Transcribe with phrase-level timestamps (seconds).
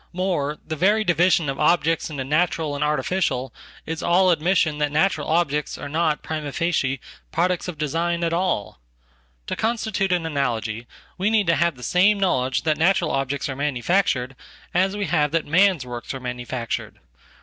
[0.13, 3.53] More, thevery division of objects into natural and artificial
[3.85, 6.99] is alladmission that natural objects are not, prima facie,
[7.31, 8.79] products ofdesign at all.
[9.45, 10.87] To constitute an analogy
[11.19, 14.35] we need to have the sameknowledge that natural objects are manufactured
[14.73, 16.97] as we have thatman's works are manufactured.